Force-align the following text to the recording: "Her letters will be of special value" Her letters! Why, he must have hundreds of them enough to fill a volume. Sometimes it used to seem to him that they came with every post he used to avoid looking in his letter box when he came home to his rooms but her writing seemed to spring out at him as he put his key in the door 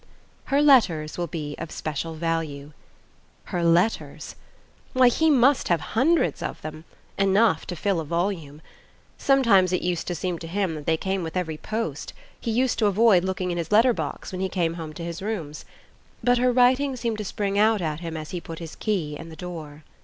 "Her 0.45 0.63
letters 0.63 1.19
will 1.19 1.27
be 1.27 1.53
of 1.59 1.69
special 1.69 2.15
value" 2.15 2.73
Her 3.53 3.63
letters! 3.63 4.33
Why, 4.93 5.09
he 5.09 5.29
must 5.29 5.67
have 5.67 5.79
hundreds 5.93 6.41
of 6.41 6.59
them 6.63 6.85
enough 7.19 7.67
to 7.67 7.75
fill 7.75 7.99
a 7.99 8.03
volume. 8.03 8.63
Sometimes 9.19 9.71
it 9.71 9.83
used 9.83 10.07
to 10.07 10.15
seem 10.15 10.39
to 10.39 10.47
him 10.47 10.73
that 10.73 10.85
they 10.87 10.97
came 10.97 11.21
with 11.21 11.37
every 11.37 11.57
post 11.57 12.13
he 12.39 12.49
used 12.49 12.79
to 12.79 12.87
avoid 12.87 13.23
looking 13.23 13.51
in 13.51 13.59
his 13.59 13.71
letter 13.71 13.93
box 13.93 14.31
when 14.31 14.41
he 14.41 14.49
came 14.49 14.73
home 14.73 14.91
to 14.93 15.03
his 15.05 15.21
rooms 15.21 15.65
but 16.23 16.39
her 16.39 16.51
writing 16.51 16.95
seemed 16.95 17.19
to 17.19 17.23
spring 17.23 17.59
out 17.59 17.79
at 17.79 17.99
him 17.99 18.17
as 18.17 18.31
he 18.31 18.41
put 18.41 18.57
his 18.57 18.75
key 18.75 19.15
in 19.15 19.29
the 19.29 19.35
door 19.35 19.83